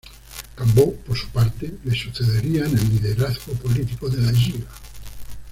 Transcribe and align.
Cambó, 0.55 0.95
por 0.95 1.15
su 1.15 1.27
parte, 1.29 1.77
le 1.83 1.93
sucedería 1.95 2.65
en 2.65 2.75
el 2.75 2.89
liderazgo 2.89 3.53
político 3.53 4.09
de 4.09 4.17
la 4.23 4.31
Lliga. 4.31 4.65